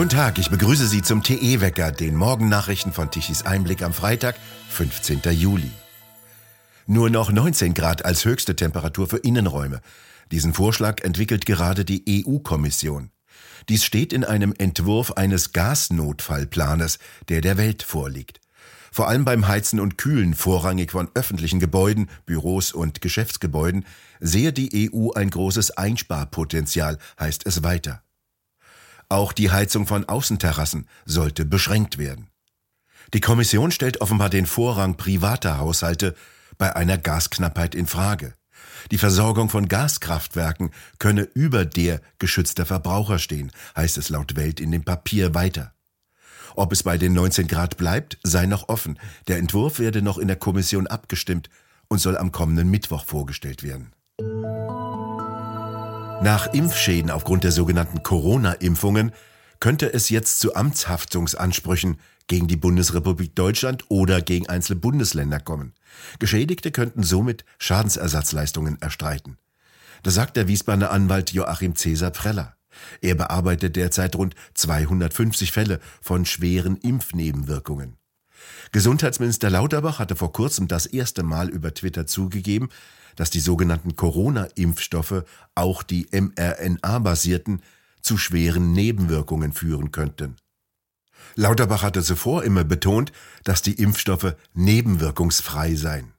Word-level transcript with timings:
Guten 0.00 0.16
Tag, 0.16 0.38
ich 0.38 0.48
begrüße 0.48 0.86
Sie 0.86 1.02
zum 1.02 1.22
TE-Wecker, 1.22 1.92
den 1.92 2.16
Morgennachrichten 2.16 2.90
von 2.90 3.10
Tichys 3.10 3.42
Einblick 3.42 3.82
am 3.82 3.92
Freitag, 3.92 4.34
15. 4.70 5.20
Juli. 5.32 5.70
Nur 6.86 7.10
noch 7.10 7.30
19 7.30 7.74
Grad 7.74 8.06
als 8.06 8.24
höchste 8.24 8.56
Temperatur 8.56 9.08
für 9.08 9.18
Innenräume. 9.18 9.82
Diesen 10.32 10.54
Vorschlag 10.54 11.04
entwickelt 11.04 11.44
gerade 11.44 11.84
die 11.84 12.24
EU-Kommission. 12.26 13.10
Dies 13.68 13.84
steht 13.84 14.14
in 14.14 14.24
einem 14.24 14.54
Entwurf 14.56 15.12
eines 15.12 15.52
Gasnotfallplanes, 15.52 16.98
der 17.28 17.42
der 17.42 17.58
Welt 17.58 17.82
vorliegt. 17.82 18.40
Vor 18.90 19.06
allem 19.06 19.26
beim 19.26 19.48
Heizen 19.48 19.80
und 19.80 19.98
Kühlen 19.98 20.32
vorrangig 20.32 20.92
von 20.92 21.10
öffentlichen 21.12 21.60
Gebäuden, 21.60 22.08
Büros 22.24 22.72
und 22.72 23.02
Geschäftsgebäuden 23.02 23.84
sehe 24.18 24.54
die 24.54 24.90
EU 24.94 25.10
ein 25.10 25.28
großes 25.28 25.72
Einsparpotenzial, 25.72 26.96
heißt 27.18 27.44
es 27.44 27.62
weiter. 27.62 28.02
Auch 29.10 29.32
die 29.32 29.50
Heizung 29.50 29.88
von 29.88 30.08
Außenterrassen 30.08 30.86
sollte 31.04 31.44
beschränkt 31.44 31.98
werden. 31.98 32.28
Die 33.12 33.20
Kommission 33.20 33.72
stellt 33.72 34.00
offenbar 34.00 34.30
den 34.30 34.46
Vorrang 34.46 34.96
privater 34.96 35.58
Haushalte 35.58 36.14
bei 36.58 36.76
einer 36.76 36.96
Gasknappheit 36.96 37.74
in 37.74 37.88
Frage. 37.88 38.34
Die 38.92 38.98
Versorgung 38.98 39.48
von 39.48 39.68
Gaskraftwerken 39.68 40.70
könne 41.00 41.22
über 41.34 41.64
der 41.64 42.00
geschützter 42.20 42.66
Verbraucher 42.66 43.18
stehen, 43.18 43.50
heißt 43.76 43.98
es 43.98 44.10
laut 44.10 44.36
Welt 44.36 44.60
in 44.60 44.70
dem 44.70 44.84
Papier 44.84 45.34
weiter. 45.34 45.74
Ob 46.54 46.72
es 46.72 46.84
bei 46.84 46.96
den 46.96 47.12
19 47.12 47.48
Grad 47.48 47.76
bleibt, 47.76 48.16
sei 48.22 48.46
noch 48.46 48.68
offen. 48.68 48.96
Der 49.26 49.38
Entwurf 49.38 49.80
werde 49.80 50.02
noch 50.02 50.18
in 50.18 50.28
der 50.28 50.36
Kommission 50.36 50.86
abgestimmt 50.86 51.50
und 51.88 51.98
soll 51.98 52.16
am 52.16 52.30
kommenden 52.30 52.70
Mittwoch 52.70 53.04
vorgestellt 53.04 53.64
werden. 53.64 53.92
Nach 56.22 56.52
Impfschäden 56.52 57.10
aufgrund 57.10 57.44
der 57.44 57.50
sogenannten 57.50 58.02
Corona-Impfungen 58.02 59.12
könnte 59.58 59.90
es 59.92 60.10
jetzt 60.10 60.38
zu 60.38 60.54
Amtshaftungsansprüchen 60.54 61.98
gegen 62.26 62.46
die 62.46 62.58
Bundesrepublik 62.58 63.34
Deutschland 63.34 63.84
oder 63.88 64.20
gegen 64.20 64.46
einzelne 64.46 64.78
Bundesländer 64.78 65.40
kommen. 65.40 65.72
Geschädigte 66.18 66.72
könnten 66.72 67.02
somit 67.04 67.46
Schadensersatzleistungen 67.58 68.76
erstreiten. 68.82 69.38
Das 70.02 70.14
sagt 70.14 70.36
der 70.36 70.46
Wiesbadener 70.46 70.90
Anwalt 70.90 71.32
Joachim 71.32 71.74
Cäsar 71.74 72.10
Preller. 72.10 72.54
Er 73.00 73.14
bearbeitet 73.14 73.76
derzeit 73.76 74.14
rund 74.14 74.34
250 74.54 75.52
Fälle 75.52 75.80
von 76.02 76.26
schweren 76.26 76.76
Impfnebenwirkungen. 76.76 77.96
Gesundheitsminister 78.72 79.50
Lauterbach 79.50 79.98
hatte 79.98 80.16
vor 80.16 80.32
kurzem 80.32 80.68
das 80.68 80.86
erste 80.86 81.22
Mal 81.22 81.48
über 81.48 81.74
Twitter 81.74 82.06
zugegeben, 82.06 82.68
dass 83.16 83.30
die 83.30 83.40
sogenannten 83.40 83.96
Corona-Impfstoffe, 83.96 85.24
auch 85.54 85.82
die 85.82 86.08
mRNA-basierten, 86.12 87.62
zu 88.02 88.16
schweren 88.16 88.72
Nebenwirkungen 88.72 89.52
führen 89.52 89.92
könnten. 89.92 90.36
Lauterbach 91.34 91.82
hatte 91.82 92.02
zuvor 92.02 92.44
immer 92.44 92.64
betont, 92.64 93.12
dass 93.44 93.62
die 93.62 93.74
Impfstoffe 93.74 94.34
nebenwirkungsfrei 94.54 95.74
seien. 95.74 96.12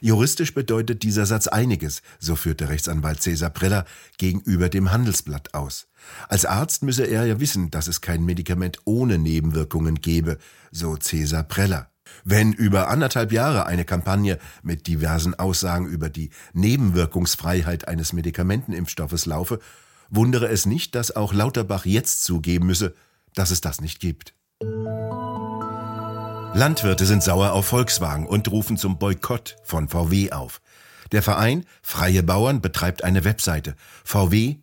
Juristisch 0.00 0.54
bedeutet 0.54 1.02
dieser 1.02 1.26
Satz 1.26 1.46
einiges, 1.46 2.02
so 2.18 2.36
führte 2.36 2.68
Rechtsanwalt 2.68 3.22
Cäsar 3.22 3.50
Preller 3.50 3.84
gegenüber 4.18 4.68
dem 4.68 4.90
Handelsblatt 4.92 5.54
aus. 5.54 5.88
Als 6.28 6.44
Arzt 6.44 6.82
müsse 6.82 7.04
er 7.04 7.26
ja 7.26 7.40
wissen, 7.40 7.70
dass 7.70 7.88
es 7.88 8.00
kein 8.00 8.24
Medikament 8.24 8.78
ohne 8.84 9.18
Nebenwirkungen 9.18 9.96
gebe, 9.96 10.38
so 10.70 10.96
Cäsar 10.96 11.44
Preller. 11.44 11.88
Wenn 12.24 12.52
über 12.52 12.88
anderthalb 12.88 13.32
Jahre 13.32 13.66
eine 13.66 13.84
Kampagne 13.84 14.38
mit 14.62 14.86
diversen 14.86 15.34
Aussagen 15.34 15.86
über 15.86 16.08
die 16.08 16.30
Nebenwirkungsfreiheit 16.52 17.88
eines 17.88 18.12
Medikamentenimpfstoffes 18.12 19.26
laufe, 19.26 19.60
wundere 20.10 20.48
es 20.48 20.66
nicht, 20.66 20.94
dass 20.94 21.14
auch 21.14 21.32
Lauterbach 21.32 21.86
jetzt 21.86 22.24
zugeben 22.24 22.66
müsse, 22.66 22.94
dass 23.34 23.50
es 23.50 23.60
das 23.60 23.80
nicht 23.80 23.98
gibt. 23.98 24.34
Landwirte 26.54 27.06
sind 27.06 27.22
sauer 27.22 27.52
auf 27.52 27.64
Volkswagen 27.64 28.26
und 28.26 28.50
rufen 28.50 28.76
zum 28.76 28.98
Boykott 28.98 29.56
von 29.64 29.88
VW 29.88 30.32
auf. 30.32 30.60
Der 31.10 31.22
Verein 31.22 31.64
Freie 31.80 32.22
Bauern 32.22 32.60
betreibt 32.60 33.04
eine 33.04 33.24
Webseite 33.24 33.74
vw-panne.de 34.04 34.60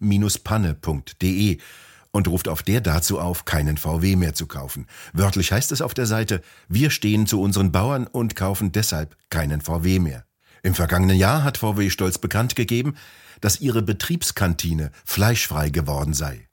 und 2.12 2.28
ruft 2.28 2.48
auf 2.48 2.62
der 2.62 2.82
dazu 2.82 3.20
auf, 3.20 3.46
keinen 3.46 3.78
VW 3.78 4.16
mehr 4.16 4.36
zu 4.36 4.46
kaufen. 4.46 4.86
Wörtlich 5.14 5.52
heißt 5.52 5.72
es 5.72 5.82
auf 5.82 5.96
der 5.96 6.06
Seite, 6.06 6.42
wir 6.68 6.92
stehen 6.92 7.26
zu 7.26 7.42
unseren 7.42 7.72
Bauern 7.72 8.06
und 8.06 8.36
kaufen 8.36 8.72
deshalb 8.72 9.18
keinen 9.32 9.62
VW 9.62 9.98
mehr. 9.98 10.26
Im 10.62 10.76
vergangenen 10.76 11.18
Jahr 11.18 11.44
hat 11.44 11.58
VW 11.58 11.90
stolz 11.90 12.20
bekannt 12.20 12.56
gegeben, 12.56 12.98
dass 13.42 13.62
ihre 13.62 13.82
Betriebskantine 13.82 14.92
fleischfrei 15.06 15.72
geworden 15.72 16.14
sei. 16.14 16.49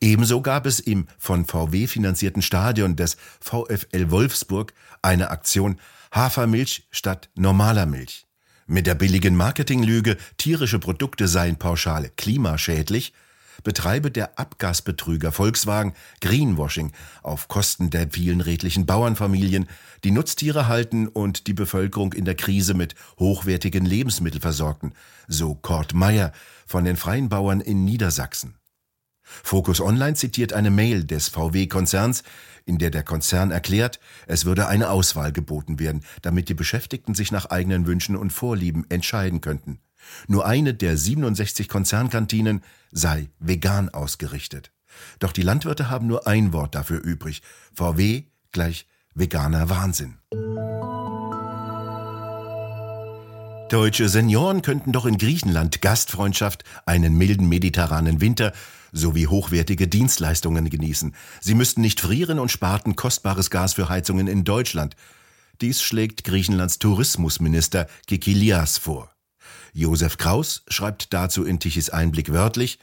Ebenso 0.00 0.42
gab 0.42 0.66
es 0.66 0.80
im 0.80 1.06
von 1.18 1.44
VW 1.44 1.86
finanzierten 1.86 2.42
Stadion 2.42 2.96
des 2.96 3.16
VfL 3.40 4.10
Wolfsburg 4.10 4.72
eine 5.02 5.30
Aktion 5.30 5.78
Hafermilch 6.12 6.86
statt 6.90 7.28
normaler 7.34 7.86
Milch. 7.86 8.26
Mit 8.66 8.86
der 8.86 8.94
billigen 8.94 9.36
Marketinglüge, 9.36 10.16
tierische 10.38 10.78
Produkte 10.78 11.28
seien 11.28 11.56
pauschal 11.56 12.10
klimaschädlich, 12.16 13.12
betreibe 13.62 14.10
der 14.10 14.38
Abgasbetrüger 14.38 15.32
Volkswagen 15.32 15.94
Greenwashing 16.20 16.92
auf 17.22 17.48
Kosten 17.48 17.90
der 17.90 18.08
vielen 18.10 18.40
redlichen 18.40 18.86
Bauernfamilien, 18.86 19.68
die 20.04 20.10
Nutztiere 20.10 20.68
halten 20.68 21.08
und 21.08 21.46
die 21.46 21.54
Bevölkerung 21.54 22.12
in 22.12 22.24
der 22.24 22.34
Krise 22.34 22.74
mit 22.74 22.94
hochwertigen 23.18 23.84
Lebensmitteln 23.84 24.42
versorgten, 24.42 24.94
so 25.28 25.54
Kurt 25.54 25.94
Meyer 25.94 26.32
von 26.66 26.84
den 26.84 26.96
Freien 26.96 27.28
Bauern 27.28 27.60
in 27.60 27.84
Niedersachsen. 27.84 28.56
Focus 29.42 29.80
Online 29.80 30.14
zitiert 30.14 30.52
eine 30.52 30.70
Mail 30.70 31.04
des 31.04 31.28
VW-Konzerns, 31.28 32.22
in 32.64 32.78
der 32.78 32.90
der 32.90 33.02
Konzern 33.02 33.50
erklärt, 33.50 34.00
es 34.26 34.44
würde 34.44 34.66
eine 34.66 34.90
Auswahl 34.90 35.32
geboten 35.32 35.78
werden, 35.78 36.02
damit 36.22 36.48
die 36.48 36.54
Beschäftigten 36.54 37.14
sich 37.14 37.30
nach 37.30 37.46
eigenen 37.46 37.86
Wünschen 37.86 38.16
und 38.16 38.32
Vorlieben 38.32 38.84
entscheiden 38.88 39.40
könnten. 39.40 39.80
Nur 40.26 40.46
eine 40.46 40.74
der 40.74 40.96
67 40.96 41.68
Konzernkantinen 41.68 42.62
sei 42.90 43.28
vegan 43.38 43.88
ausgerichtet. 43.88 44.72
Doch 45.18 45.32
die 45.32 45.42
Landwirte 45.42 45.90
haben 45.90 46.06
nur 46.06 46.26
ein 46.26 46.52
Wort 46.52 46.74
dafür 46.74 47.02
übrig. 47.02 47.42
VW 47.74 48.24
gleich 48.52 48.86
veganer 49.14 49.68
Wahnsinn. 49.68 50.18
Deutsche 53.68 54.08
Senioren 54.08 54.62
könnten 54.62 54.92
doch 54.92 55.06
in 55.06 55.18
Griechenland 55.18 55.82
Gastfreundschaft, 55.82 56.62
einen 56.84 57.18
milden 57.18 57.48
mediterranen 57.48 58.20
Winter 58.20 58.52
sowie 58.92 59.26
hochwertige 59.26 59.88
Dienstleistungen 59.88 60.70
genießen. 60.70 61.16
Sie 61.40 61.54
müssten 61.54 61.80
nicht 61.80 62.00
frieren 62.00 62.38
und 62.38 62.52
sparten 62.52 62.94
kostbares 62.94 63.50
Gas 63.50 63.72
für 63.72 63.88
Heizungen 63.88 64.28
in 64.28 64.44
Deutschland. 64.44 64.94
Dies 65.60 65.82
schlägt 65.82 66.22
Griechenlands 66.22 66.78
Tourismusminister 66.78 67.88
Kikilias 68.06 68.78
vor. 68.78 69.10
Josef 69.72 70.16
Kraus 70.16 70.62
schreibt 70.68 71.12
dazu 71.12 71.44
in 71.44 71.58
Tichys 71.58 71.90
Einblick 71.90 72.32
wörtlich, 72.32 72.78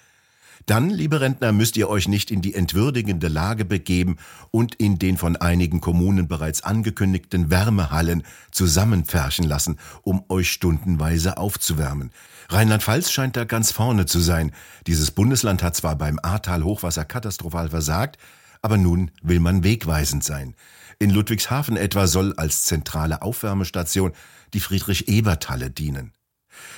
dann, 0.65 0.89
liebe 0.89 1.19
Rentner, 1.19 1.51
müsst 1.51 1.75
ihr 1.77 1.89
euch 1.89 2.07
nicht 2.07 2.31
in 2.31 2.41
die 2.41 2.53
entwürdigende 2.53 3.27
Lage 3.27 3.65
begeben 3.65 4.17
und 4.51 4.75
in 4.75 4.97
den 4.97 5.17
von 5.17 5.35
einigen 5.35 5.81
Kommunen 5.81 6.27
bereits 6.27 6.63
angekündigten 6.63 7.49
Wärmehallen 7.49 8.23
zusammenpferchen 8.51 9.45
lassen, 9.45 9.77
um 10.03 10.23
euch 10.29 10.51
stundenweise 10.51 11.37
aufzuwärmen. 11.37 12.11
Rheinland-Pfalz 12.49 13.11
scheint 13.11 13.35
da 13.35 13.43
ganz 13.43 13.71
vorne 13.71 14.05
zu 14.05 14.19
sein. 14.19 14.51
Dieses 14.87 15.11
Bundesland 15.11 15.63
hat 15.63 15.75
zwar 15.75 15.97
beim 15.97 16.19
Ahrtal 16.21 16.63
Hochwasser 16.63 17.05
katastrophal 17.05 17.69
versagt, 17.69 18.17
aber 18.61 18.77
nun 18.77 19.11
will 19.21 19.39
man 19.39 19.63
wegweisend 19.63 20.23
sein. 20.23 20.55
In 20.99 21.09
Ludwigshafen 21.09 21.75
etwa 21.75 22.07
soll 22.07 22.33
als 22.37 22.63
zentrale 22.63 23.21
Aufwärmestation 23.21 24.13
die 24.53 24.59
Friedrich-Ebert-Halle 24.59 25.69
dienen. 25.69 26.13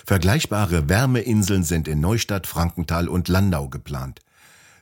Vergleichbare 0.06 0.90
Wärmeinseln 0.90 1.64
sind 1.64 1.88
in 1.88 2.00
Neustadt, 2.00 2.48
Frankenthal 2.48 3.08
und 3.08 3.28
Landau 3.28 3.70
geplant. 3.70 4.20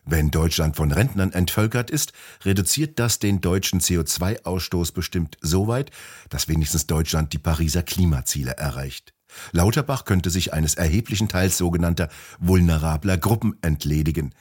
Wenn 0.06 0.32
Deutschland 0.32 0.76
von 0.76 0.92
Rentnern 0.92 1.32
entvölkert 1.32 1.90
ist, 1.90 2.12
reduziert 2.44 3.00
das 3.00 3.20
den 3.20 3.40
deutschen 3.40 3.80
CO2-Ausstoß 3.80 4.94
bestimmt 4.94 5.38
so 5.42 5.68
weit, 5.68 5.92
dass 6.30 6.50
wenigstens 6.50 6.88
Deutschland 6.88 7.32
die 7.32 7.38
Pariser 7.38 7.84
Klimaziele 7.84 8.52
erreicht. 8.58 9.14
Lauterbach 9.52 10.06
könnte 10.06 10.30
sich 10.30 10.54
eines 10.54 10.76
erheblichen 10.76 11.30
Teils 11.30 11.58
sogenannter 11.58 12.10
vulnerabler 12.40 13.18
Gruppen 13.18 13.58
entledigen. 13.62 14.36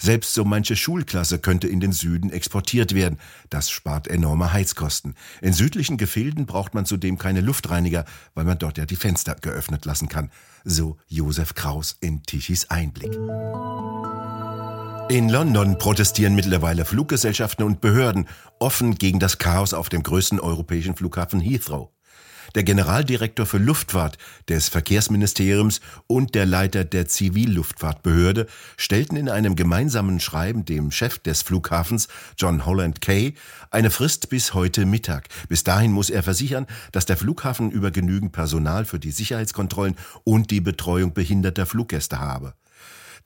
Selbst 0.00 0.34
so 0.34 0.44
manche 0.44 0.76
Schulklasse 0.76 1.38
könnte 1.38 1.68
in 1.68 1.80
den 1.80 1.92
Süden 1.92 2.30
exportiert 2.30 2.94
werden. 2.94 3.18
Das 3.50 3.70
spart 3.70 4.08
enorme 4.08 4.52
Heizkosten. 4.52 5.14
In 5.40 5.52
südlichen 5.52 5.96
Gefilden 5.96 6.46
braucht 6.46 6.74
man 6.74 6.86
zudem 6.86 7.18
keine 7.18 7.40
Luftreiniger, 7.40 8.04
weil 8.34 8.44
man 8.44 8.58
dort 8.58 8.78
ja 8.78 8.86
die 8.86 8.96
Fenster 8.96 9.34
geöffnet 9.34 9.84
lassen 9.84 10.08
kann. 10.08 10.30
So 10.64 10.96
Josef 11.06 11.54
Kraus 11.54 11.96
in 12.00 12.22
Tichys 12.22 12.70
Einblick. 12.70 13.18
In 15.10 15.30
London 15.30 15.78
protestieren 15.78 16.34
mittlerweile 16.34 16.84
Fluggesellschaften 16.84 17.64
und 17.64 17.80
Behörden 17.80 18.28
offen 18.58 18.96
gegen 18.96 19.18
das 19.18 19.38
Chaos 19.38 19.72
auf 19.72 19.88
dem 19.88 20.02
größten 20.02 20.38
europäischen 20.38 20.96
Flughafen 20.96 21.40
Heathrow. 21.40 21.88
Der 22.54 22.62
Generaldirektor 22.62 23.44
für 23.44 23.58
Luftfahrt 23.58 24.16
des 24.48 24.68
Verkehrsministeriums 24.68 25.80
und 26.06 26.34
der 26.34 26.46
Leiter 26.46 26.84
der 26.84 27.06
Zivilluftfahrtbehörde 27.06 28.46
stellten 28.76 29.16
in 29.16 29.28
einem 29.28 29.54
gemeinsamen 29.54 30.18
Schreiben 30.18 30.64
dem 30.64 30.90
Chef 30.90 31.18
des 31.18 31.42
Flughafens, 31.42 32.08
John 32.38 32.64
Holland 32.64 33.02
Kay, 33.02 33.34
eine 33.70 33.90
Frist 33.90 34.30
bis 34.30 34.54
heute 34.54 34.86
Mittag. 34.86 35.28
Bis 35.48 35.62
dahin 35.62 35.92
muss 35.92 36.08
er 36.08 36.22
versichern, 36.22 36.66
dass 36.92 37.04
der 37.04 37.18
Flughafen 37.18 37.70
über 37.70 37.90
genügend 37.90 38.32
Personal 38.32 38.86
für 38.86 38.98
die 38.98 39.10
Sicherheitskontrollen 39.10 39.96
und 40.24 40.50
die 40.50 40.60
Betreuung 40.60 41.12
behinderter 41.12 41.66
Fluggäste 41.66 42.18
habe. 42.18 42.54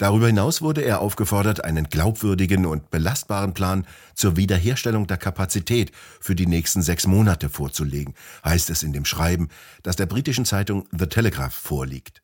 Darüber 0.02 0.26
hinaus 0.26 0.62
wurde 0.62 0.80
er 0.80 1.00
aufgefordert, 1.00 1.62
einen 1.62 1.88
glaubwürdigen 1.88 2.66
und 2.66 2.90
belastbaren 2.90 3.54
Plan 3.54 3.86
zur 4.16 4.36
Wiederherstellung 4.36 5.06
der 5.06 5.16
Kapazität 5.16 5.92
für 6.18 6.34
die 6.34 6.48
nächsten 6.48 6.82
sechs 6.82 7.06
Monate 7.06 7.48
vorzulegen, 7.48 8.14
heißt 8.44 8.68
es 8.70 8.82
in 8.82 8.92
dem 8.92 9.04
Schreiben, 9.04 9.48
das 9.84 9.94
der 9.94 10.06
britischen 10.06 10.44
Zeitung 10.44 10.88
The 10.90 11.06
Telegraph 11.06 11.54
vorliegt. 11.54 12.21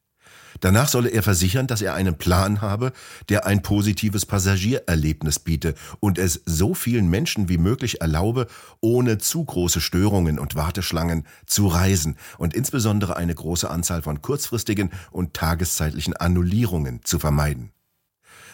Danach 0.61 0.89
solle 0.89 1.11
er 1.11 1.23
versichern, 1.23 1.67
dass 1.67 1.83
er 1.83 1.95
einen 1.95 2.19
Plan 2.19 2.61
habe, 2.61 2.93
der 3.29 3.47
ein 3.47 3.63
positives 3.63 4.27
Passagiererlebnis 4.27 5.39
biete 5.39 5.75
und 6.01 6.19
es 6.19 6.43
so 6.45 6.75
vielen 6.75 7.09
Menschen 7.09 7.49
wie 7.49 7.59
möglich 7.59 8.01
erlaube, 8.01 8.47
ohne 8.81 9.19
zu 9.19 9.45
große 9.45 9.81
Störungen 9.81 10.39
und 10.39 10.55
Warteschlangen 10.55 11.25
zu 11.47 11.67
reisen 11.67 12.17
und 12.39 12.55
insbesondere 12.55 13.17
eine 13.17 13.35
große 13.35 13.71
Anzahl 13.71 14.03
von 14.03 14.23
kurzfristigen 14.23 14.91
und 15.11 15.35
tageszeitlichen 15.35 16.17
Annullierungen 16.17 17.01
zu 17.05 17.19
vermeiden. 17.19 17.73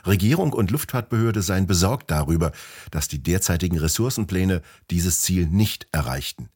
Regierung 0.06 0.53
und 0.53 0.71
Luftfahrtbehörde 0.71 1.43
seien 1.43 1.67
besorgt 1.67 2.11
darüber, 2.11 2.53
dass 2.91 3.09
die 3.09 3.23
derzeitigen 3.23 3.79
Ressourcenpläne 3.79 4.62
dieses 4.91 5.21
Ziel 5.21 5.47
nicht 5.47 5.87
erreichten. 5.93 6.49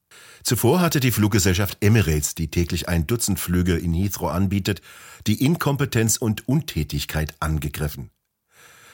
Zuvor 0.43 0.81
hatte 0.81 1.00
die 1.00 1.12
Fluggesellschaft 1.12 1.79
Emirates, 1.81 2.35
die 2.35 2.49
täglich 2.50 2.89
ein 2.89 3.06
Dutzend 3.06 3.39
Flüge 3.39 3.77
in 3.77 3.93
Heathrow 3.93 4.31
anbietet, 4.31 4.81
die 5.27 5.45
Inkompetenz 5.45 6.17
und 6.17 6.49
Untätigkeit 6.49 7.35
angegriffen. 7.41 8.11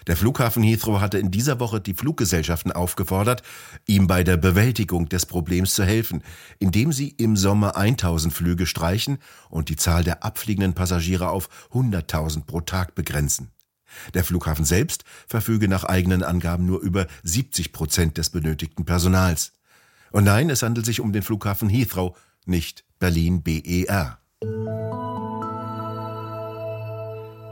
Der 0.06 0.16
Flughafen 0.16 0.62
Heathrow 0.62 1.00
hatte 1.00 1.18
in 1.18 1.30
dieser 1.30 1.60
Woche 1.60 1.80
die 1.80 1.94
Fluggesellschaften 1.94 2.72
aufgefordert, 2.72 3.42
ihm 3.86 4.06
bei 4.06 4.22
der 4.22 4.36
Bewältigung 4.36 5.08
des 5.08 5.24
Problems 5.24 5.72
zu 5.74 5.84
helfen, 5.84 6.22
indem 6.58 6.92
sie 6.92 7.08
im 7.08 7.36
Sommer 7.36 7.76
1000 7.76 8.34
Flüge 8.34 8.66
streichen 8.66 9.18
und 9.48 9.70
die 9.70 9.76
Zahl 9.76 10.04
der 10.04 10.22
abfliegenden 10.22 10.74
Passagiere 10.74 11.30
auf 11.30 11.48
100.000 11.72 12.44
pro 12.44 12.60
Tag 12.60 12.94
begrenzen. 12.94 13.50
Der 14.14 14.24
Flughafen 14.24 14.64
selbst 14.64 15.04
verfüge 15.26 15.68
nach 15.68 15.84
eigenen 15.84 16.22
Angaben 16.22 16.66
nur 16.66 16.80
über 16.80 17.06
70 17.22 17.72
Prozent 17.72 18.18
des 18.18 18.30
benötigten 18.30 18.84
Personals. 18.84 19.52
Und 20.10 20.24
nein, 20.24 20.50
es 20.50 20.62
handelt 20.62 20.86
sich 20.86 21.00
um 21.00 21.12
den 21.12 21.22
Flughafen 21.22 21.68
Heathrow, 21.68 22.16
nicht 22.46 22.84
Berlin 22.98 23.42
BER. 23.42 24.18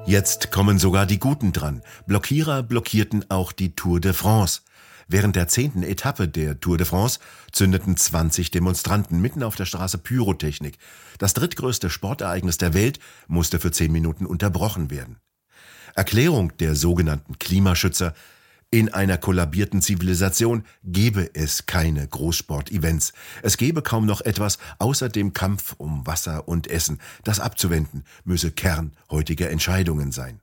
Jetzt 0.04 0.50
kommen 0.50 0.78
sogar 0.78 1.06
die 1.06 1.18
Guten 1.18 1.52
dran. 1.52 1.82
Blockierer 2.06 2.62
blockierten 2.62 3.30
auch 3.30 3.52
die 3.52 3.74
Tour 3.74 4.00
de 4.00 4.12
France. 4.12 4.62
Während 5.08 5.36
der 5.36 5.46
zehnten 5.48 5.82
Etappe 5.82 6.26
der 6.26 6.58
Tour 6.58 6.78
de 6.78 6.86
France 6.86 7.20
zündeten 7.52 7.96
20 7.96 8.50
Demonstranten 8.50 9.20
mitten 9.20 9.42
auf 9.42 9.56
der 9.56 9.66
Straße 9.66 9.98
Pyrotechnik. 9.98 10.78
Das 11.18 11.34
drittgrößte 11.34 11.90
Sportereignis 11.90 12.58
der 12.58 12.74
Welt 12.74 12.98
musste 13.28 13.60
für 13.60 13.70
zehn 13.70 13.92
Minuten 13.92 14.26
unterbrochen 14.26 14.90
werden. 14.90 15.18
Erklärung 15.94 16.56
der 16.58 16.74
sogenannten 16.74 17.38
Klimaschützer 17.38 18.14
in 18.70 18.88
einer 18.88 19.18
kollabierten 19.18 19.82
Zivilisation 19.82 20.64
gebe 20.82 21.34
es 21.34 21.66
keine 21.66 22.08
Großsport-Events. 22.08 23.12
Es 23.42 23.58
gebe 23.58 23.82
kaum 23.82 24.06
noch 24.06 24.22
etwas 24.22 24.56
außer 24.78 25.10
dem 25.10 25.34
Kampf 25.34 25.74
um 25.76 26.06
Wasser 26.06 26.48
und 26.48 26.68
Essen. 26.68 26.98
Das 27.22 27.38
abzuwenden 27.38 28.04
müsse 28.24 28.50
Kern 28.50 28.92
heutiger 29.10 29.50
Entscheidungen 29.50 30.10
sein. 30.10 30.40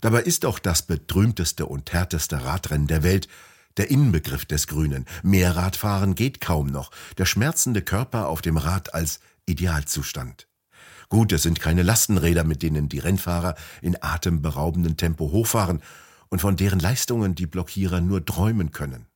Dabei 0.00 0.22
ist 0.22 0.42
doch 0.42 0.58
das 0.58 0.82
betrümteste 0.82 1.66
und 1.66 1.92
härteste 1.92 2.44
Radrennen 2.44 2.88
der 2.88 3.04
Welt 3.04 3.28
der 3.76 3.88
Inbegriff 3.88 4.44
des 4.44 4.66
Grünen. 4.66 5.04
Mehr 5.22 5.54
Radfahren 5.54 6.16
geht 6.16 6.40
kaum 6.40 6.66
noch. 6.66 6.90
Der 7.18 7.24
schmerzende 7.24 7.82
Körper 7.82 8.26
auf 8.26 8.42
dem 8.42 8.56
Rad 8.56 8.94
als 8.94 9.20
Idealzustand. 9.46 10.47
Gut, 11.08 11.32
es 11.32 11.42
sind 11.42 11.60
keine 11.60 11.82
Lastenräder, 11.82 12.44
mit 12.44 12.62
denen 12.62 12.88
die 12.88 12.98
Rennfahrer 12.98 13.54
in 13.80 13.96
atemberaubendem 14.00 14.96
Tempo 14.96 15.30
hochfahren 15.30 15.80
und 16.28 16.40
von 16.40 16.56
deren 16.56 16.80
Leistungen 16.80 17.34
die 17.34 17.46
Blockierer 17.46 18.00
nur 18.00 18.24
träumen 18.24 18.72
können. 18.72 19.06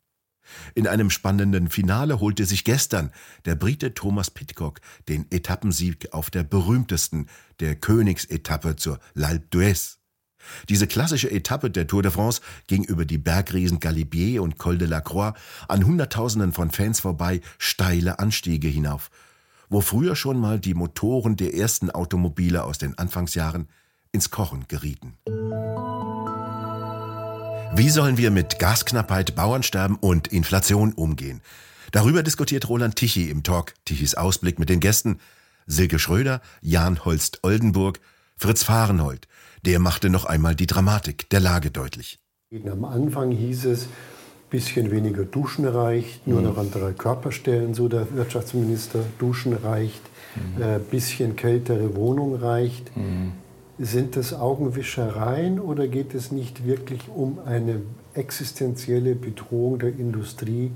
In 0.74 0.86
einem 0.86 1.10
spannenden 1.10 1.68
Finale 1.68 2.20
holte 2.20 2.44
sich 2.46 2.64
gestern 2.64 3.12
der 3.44 3.54
Brite 3.54 3.94
Thomas 3.94 4.30
Pitcock 4.30 4.80
den 5.08 5.26
Etappensieg 5.30 6.12
auf 6.12 6.30
der 6.30 6.44
berühmtesten, 6.44 7.28
der 7.60 7.76
Königsetappe 7.76 8.76
zur 8.76 8.98
L'Alpe 9.14 9.50
d'Huez. 9.50 9.96
Diese 10.68 10.86
klassische 10.86 11.30
Etappe 11.30 11.70
der 11.70 11.86
Tour 11.86 12.02
de 12.02 12.10
France 12.10 12.40
ging 12.66 12.84
über 12.84 13.04
die 13.04 13.18
Bergriesen 13.18 13.78
Galibier 13.78 14.42
und 14.42 14.58
Col 14.58 14.76
de 14.76 14.88
la 14.88 15.00
Croix 15.00 15.38
an 15.68 15.86
Hunderttausenden 15.86 16.52
von 16.52 16.70
Fans 16.70 17.00
vorbei 17.00 17.40
steile 17.58 18.18
Anstiege 18.18 18.68
hinauf, 18.68 19.10
wo 19.72 19.80
früher 19.80 20.14
schon 20.14 20.38
mal 20.38 20.60
die 20.60 20.74
Motoren 20.74 21.36
der 21.36 21.54
ersten 21.54 21.90
Automobile 21.90 22.62
aus 22.62 22.76
den 22.76 22.98
Anfangsjahren 22.98 23.68
ins 24.12 24.30
Kochen 24.30 24.66
gerieten. 24.68 25.14
Wie 27.74 27.88
sollen 27.88 28.18
wir 28.18 28.30
mit 28.30 28.58
Gasknappheit, 28.58 29.34
Bauernsterben 29.34 29.96
und 29.96 30.28
Inflation 30.28 30.92
umgehen? 30.92 31.40
Darüber 31.90 32.22
diskutiert 32.22 32.68
Roland 32.68 32.96
Tichy 32.96 33.30
im 33.30 33.42
Talk 33.42 33.72
Tichys 33.86 34.14
Ausblick 34.14 34.58
mit 34.58 34.68
den 34.68 34.80
Gästen 34.80 35.18
Silke 35.66 35.98
Schröder, 35.98 36.42
Jan 36.60 37.04
Holst 37.06 37.38
Oldenburg, 37.42 38.00
Fritz 38.36 38.62
Fahrenhold. 38.62 39.26
Der 39.64 39.78
machte 39.78 40.10
noch 40.10 40.26
einmal 40.26 40.54
die 40.54 40.66
Dramatik 40.66 41.30
der 41.30 41.40
Lage 41.40 41.70
deutlich. 41.70 42.18
Am 42.70 42.84
Anfang 42.84 43.30
hieß 43.30 43.64
es, 43.64 43.88
bisschen 44.52 44.90
weniger 44.90 45.24
Duschen 45.24 45.66
reicht, 45.66 46.26
nur 46.26 46.40
mhm. 46.40 46.48
noch 46.48 46.58
an 46.58 46.70
drei 46.70 46.92
Körperstellen, 46.92 47.72
so 47.72 47.88
der 47.88 48.06
Wirtschaftsminister, 48.14 49.00
Duschen 49.18 49.54
reicht, 49.54 50.02
mhm. 50.36 50.62
äh, 50.62 50.78
bisschen 50.78 51.34
kältere 51.34 51.96
Wohnung 51.96 52.36
reicht. 52.36 52.94
Mhm. 52.94 53.32
Sind 53.78 54.14
das 54.14 54.34
Augenwischereien 54.34 55.58
oder 55.58 55.88
geht 55.88 56.14
es 56.14 56.30
nicht 56.30 56.66
wirklich 56.66 57.00
um 57.08 57.38
eine 57.46 57.80
existenzielle 58.12 59.14
Bedrohung 59.14 59.78
der 59.78 59.88
Industrie, 59.88 60.70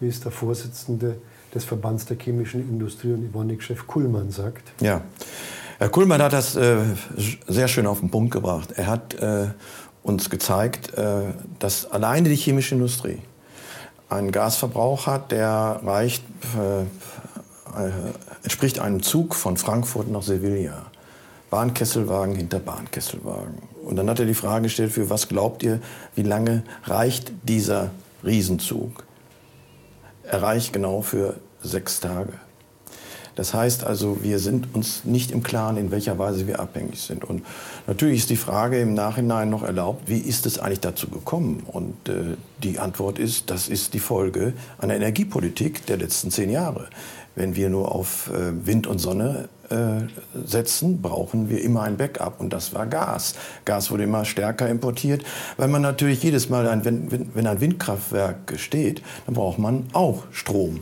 wie 0.00 0.08
es 0.08 0.20
der 0.20 0.32
Vorsitzende 0.32 1.14
des 1.54 1.64
Verbands 1.64 2.06
der 2.06 2.18
chemischen 2.18 2.60
Industrie 2.68 3.12
und 3.12 3.24
Evonik-Chef 3.30 3.86
Kuhlmann 3.86 4.32
sagt? 4.32 4.72
Ja, 4.80 5.02
Herr 5.78 5.88
Kuhlmann 5.88 6.20
hat 6.20 6.34
das 6.34 6.56
äh, 6.56 6.78
sehr 7.48 7.66
schön 7.66 7.86
auf 7.86 8.00
den 8.00 8.10
Punkt 8.10 8.32
gebracht. 8.32 8.72
Er 8.76 8.88
hat 8.88 9.14
äh, 9.14 9.46
uns 10.02 10.30
gezeigt, 10.30 10.94
äh, 10.94 11.32
dass 11.58 11.90
alleine 11.90 12.28
die 12.28 12.36
chemische 12.36 12.74
Industrie 12.74 13.18
einen 14.08 14.32
Gasverbrauch 14.32 15.06
hat, 15.06 15.30
der 15.30 15.80
reicht, 15.84 16.24
äh, 16.56 16.82
äh, 16.82 17.92
entspricht 18.42 18.80
einem 18.80 19.02
Zug 19.02 19.34
von 19.34 19.56
Frankfurt 19.56 20.08
nach 20.08 20.22
Sevilla. 20.22 20.86
Bahnkesselwagen 21.50 22.36
hinter 22.36 22.60
Bahnkesselwagen. 22.60 23.58
Und 23.84 23.96
dann 23.96 24.08
hat 24.08 24.20
er 24.20 24.26
die 24.26 24.34
Frage 24.34 24.64
gestellt, 24.64 24.92
für 24.92 25.10
was 25.10 25.28
glaubt 25.28 25.62
ihr, 25.64 25.80
wie 26.14 26.22
lange 26.22 26.62
reicht 26.84 27.32
dieser 27.42 27.90
Riesenzug? 28.24 29.04
Er 30.22 30.42
reicht 30.42 30.72
genau 30.72 31.02
für 31.02 31.40
sechs 31.60 31.98
Tage. 31.98 32.34
Das 33.40 33.54
heißt 33.54 33.84
also, 33.84 34.18
wir 34.22 34.38
sind 34.38 34.74
uns 34.74 35.06
nicht 35.06 35.30
im 35.30 35.42
Klaren, 35.42 35.78
in 35.78 35.90
welcher 35.90 36.18
Weise 36.18 36.46
wir 36.46 36.60
abhängig 36.60 37.00
sind. 37.00 37.24
Und 37.24 37.42
natürlich 37.86 38.18
ist 38.18 38.28
die 38.28 38.36
Frage 38.36 38.78
im 38.78 38.92
Nachhinein 38.92 39.48
noch 39.48 39.62
erlaubt, 39.62 40.10
wie 40.10 40.18
ist 40.18 40.44
es 40.44 40.58
eigentlich 40.58 40.80
dazu 40.80 41.08
gekommen? 41.08 41.62
Und 41.66 42.10
äh, 42.10 42.36
die 42.62 42.78
Antwort 42.78 43.18
ist, 43.18 43.48
das 43.48 43.68
ist 43.68 43.94
die 43.94 43.98
Folge 43.98 44.52
einer 44.76 44.94
Energiepolitik 44.94 45.86
der 45.86 45.96
letzten 45.96 46.30
zehn 46.30 46.50
Jahre. 46.50 46.88
Wenn 47.34 47.56
wir 47.56 47.70
nur 47.70 47.94
auf 47.94 48.28
äh, 48.28 48.66
Wind 48.66 48.86
und 48.86 48.98
Sonne 48.98 49.48
äh, 49.70 50.02
setzen, 50.44 51.00
brauchen 51.00 51.48
wir 51.48 51.62
immer 51.62 51.84
ein 51.84 51.96
Backup. 51.96 52.40
Und 52.40 52.52
das 52.52 52.74
war 52.74 52.86
Gas. 52.86 53.36
Gas 53.64 53.90
wurde 53.90 54.02
immer 54.02 54.26
stärker 54.26 54.68
importiert, 54.68 55.22
weil 55.56 55.68
man 55.68 55.80
natürlich 55.80 56.22
jedes 56.22 56.50
Mal, 56.50 56.68
ein, 56.68 56.84
wenn, 56.84 57.30
wenn 57.34 57.46
ein 57.46 57.60
Windkraftwerk 57.60 58.54
steht, 58.56 59.00
dann 59.24 59.34
braucht 59.34 59.58
man 59.58 59.84
auch 59.94 60.24
Strom. 60.30 60.80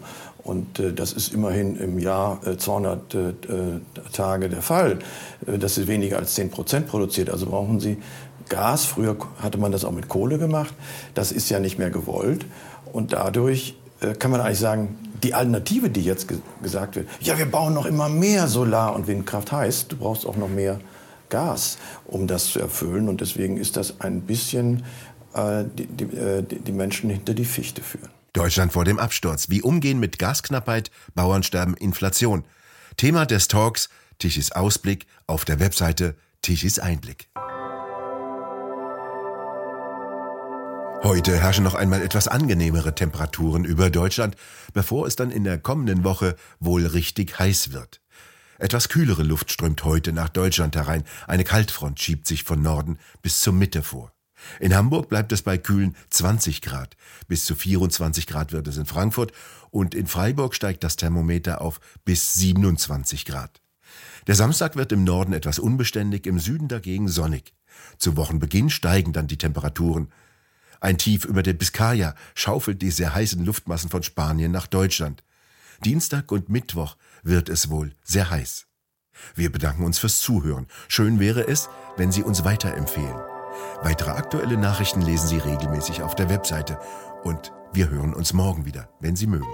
Und 0.48 0.78
äh, 0.78 0.94
das 0.94 1.12
ist 1.12 1.34
immerhin 1.34 1.76
im 1.76 1.98
Jahr 1.98 2.40
äh, 2.46 2.56
200 2.56 3.14
äh, 3.14 3.18
Tage 4.14 4.48
der 4.48 4.62
Fall. 4.62 4.98
Äh, 5.46 5.58
das 5.58 5.76
ist 5.76 5.88
weniger 5.88 6.16
als 6.16 6.34
10 6.36 6.50
Prozent 6.50 6.86
produziert. 6.86 7.28
Also 7.28 7.44
brauchen 7.46 7.80
Sie 7.80 7.98
Gas. 8.48 8.86
Früher 8.86 9.18
hatte 9.42 9.58
man 9.58 9.72
das 9.72 9.84
auch 9.84 9.92
mit 9.92 10.08
Kohle 10.08 10.38
gemacht. 10.38 10.72
Das 11.12 11.32
ist 11.32 11.50
ja 11.50 11.60
nicht 11.60 11.78
mehr 11.78 11.90
gewollt. 11.90 12.46
Und 12.94 13.12
dadurch 13.12 13.76
äh, 14.00 14.14
kann 14.14 14.30
man 14.30 14.40
eigentlich 14.40 14.58
sagen, 14.58 14.96
die 15.22 15.34
Alternative, 15.34 15.90
die 15.90 16.02
jetzt 16.02 16.28
ge 16.28 16.38
gesagt 16.62 16.96
wird, 16.96 17.08
ja, 17.20 17.36
wir 17.36 17.46
bauen 17.46 17.74
noch 17.74 17.84
immer 17.84 18.08
mehr 18.08 18.48
Solar- 18.48 18.94
und 18.94 19.06
Windkraft, 19.06 19.52
heißt, 19.52 19.92
du 19.92 19.96
brauchst 19.98 20.24
auch 20.24 20.38
noch 20.38 20.48
mehr 20.48 20.80
Gas, 21.28 21.76
um 22.06 22.26
das 22.26 22.46
zu 22.46 22.58
erfüllen. 22.58 23.10
Und 23.10 23.20
deswegen 23.20 23.58
ist 23.58 23.76
das 23.76 24.00
ein 24.00 24.22
bisschen 24.22 24.84
äh, 25.34 25.64
die, 25.76 25.86
die, 25.88 26.04
äh, 26.16 26.42
die 26.42 26.72
Menschen 26.72 27.10
hinter 27.10 27.34
die 27.34 27.44
Fichte 27.44 27.82
führen. 27.82 28.17
Deutschland 28.32 28.72
vor 28.72 28.84
dem 28.84 28.98
Absturz. 28.98 29.48
Wie 29.48 29.62
umgehen 29.62 29.98
mit 29.98 30.18
Gasknappheit, 30.18 30.90
Bauernsterben, 31.14 31.74
Inflation. 31.74 32.44
Thema 32.96 33.26
des 33.26 33.48
Talks 33.48 33.88
Tischis 34.18 34.52
Ausblick 34.52 35.06
auf 35.26 35.44
der 35.44 35.60
Webseite 35.60 36.16
Tischis 36.42 36.78
Einblick. 36.78 37.28
Heute 41.04 41.38
herrschen 41.38 41.62
noch 41.62 41.76
einmal 41.76 42.02
etwas 42.02 42.26
angenehmere 42.26 42.94
Temperaturen 42.94 43.64
über 43.64 43.88
Deutschland, 43.88 44.34
bevor 44.72 45.06
es 45.06 45.14
dann 45.14 45.30
in 45.30 45.44
der 45.44 45.58
kommenden 45.58 46.02
Woche 46.02 46.34
wohl 46.58 46.86
richtig 46.86 47.38
heiß 47.38 47.72
wird. 47.72 48.00
Etwas 48.58 48.88
kühlere 48.88 49.22
Luft 49.22 49.52
strömt 49.52 49.84
heute 49.84 50.12
nach 50.12 50.28
Deutschland 50.28 50.74
herein, 50.74 51.04
eine 51.28 51.44
Kaltfront 51.44 52.00
schiebt 52.00 52.26
sich 52.26 52.42
von 52.42 52.60
Norden 52.60 52.98
bis 53.22 53.40
zur 53.40 53.52
Mitte 53.52 53.84
vor. 53.84 54.12
In 54.60 54.74
Hamburg 54.74 55.08
bleibt 55.08 55.32
es 55.32 55.42
bei 55.42 55.58
kühlen 55.58 55.96
20 56.10 56.62
Grad, 56.62 56.96
bis 57.26 57.44
zu 57.44 57.54
24 57.54 58.26
Grad 58.26 58.52
wird 58.52 58.66
es 58.68 58.76
in 58.76 58.86
Frankfurt 58.86 59.32
und 59.70 59.94
in 59.94 60.06
Freiburg 60.06 60.54
steigt 60.54 60.84
das 60.84 60.96
Thermometer 60.96 61.60
auf 61.60 61.80
bis 62.04 62.34
27 62.34 63.24
Grad. 63.24 63.60
Der 64.26 64.34
Samstag 64.34 64.76
wird 64.76 64.92
im 64.92 65.04
Norden 65.04 65.32
etwas 65.32 65.58
unbeständig, 65.58 66.26
im 66.26 66.38
Süden 66.38 66.68
dagegen 66.68 67.08
sonnig. 67.08 67.54
Zu 67.96 68.16
Wochenbeginn 68.16 68.70
steigen 68.70 69.12
dann 69.12 69.26
die 69.26 69.38
Temperaturen. 69.38 70.08
Ein 70.80 70.98
Tief 70.98 71.24
über 71.24 71.42
der 71.42 71.54
Biskaya 71.54 72.14
schaufelt 72.34 72.82
die 72.82 72.90
sehr 72.90 73.14
heißen 73.14 73.44
Luftmassen 73.44 73.90
von 73.90 74.02
Spanien 74.02 74.52
nach 74.52 74.66
Deutschland. 74.66 75.24
Dienstag 75.84 76.30
und 76.32 76.48
Mittwoch 76.48 76.96
wird 77.22 77.48
es 77.48 77.70
wohl 77.70 77.92
sehr 78.04 78.30
heiß. 78.30 78.66
Wir 79.34 79.50
bedanken 79.50 79.84
uns 79.84 79.98
fürs 79.98 80.20
Zuhören. 80.20 80.66
Schön 80.88 81.18
wäre 81.18 81.46
es, 81.46 81.68
wenn 81.96 82.12
Sie 82.12 82.22
uns 82.22 82.44
weiterempfehlen. 82.44 83.37
Weitere 83.82 84.10
aktuelle 84.10 84.56
Nachrichten 84.56 85.02
lesen 85.02 85.28
Sie 85.28 85.38
regelmäßig 85.38 86.02
auf 86.02 86.14
der 86.14 86.28
Webseite 86.30 86.78
und 87.24 87.52
wir 87.72 87.90
hören 87.90 88.14
uns 88.14 88.32
morgen 88.32 88.64
wieder, 88.64 88.88
wenn 89.00 89.16
Sie 89.16 89.26
mögen. 89.26 89.46